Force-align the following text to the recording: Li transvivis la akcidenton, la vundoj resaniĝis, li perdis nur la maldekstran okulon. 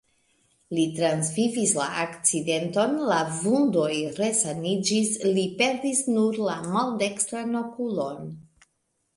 Li 0.75 0.85
transvivis 0.99 1.73
la 1.81 1.85
akcidenton, 2.03 2.95
la 3.11 3.19
vundoj 3.41 3.91
resaniĝis, 4.21 5.13
li 5.37 5.45
perdis 5.61 6.03
nur 6.17 6.43
la 6.49 6.57
maldekstran 6.73 7.61
okulon. 7.65 8.35